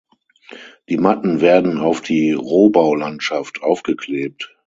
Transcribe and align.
Die 0.89 0.97
Matten 0.97 1.41
werden 1.41 1.77
auf 1.77 2.01
die 2.01 2.31
Rohbau-Landschaft 2.31 3.61
aufgeklebt. 3.61 4.57